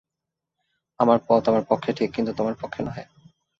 [0.99, 3.03] আমার পথ আমার পক্ষে ঠিক, কিন্তু তোমার পক্ষে নহে।